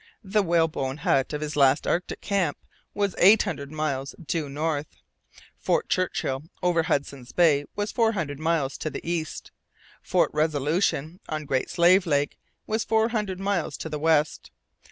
[0.23, 2.57] The whalebone hut of his last Arctic camp
[2.95, 4.87] was eight hundred miles due north.
[5.59, 10.31] Fort Churchill, over on Hudson's Bay, was four hundred miles to the east, and Fort
[10.33, 12.07] Resolution, on the Great Slave,
[12.65, 14.49] was four hundred miles to the west.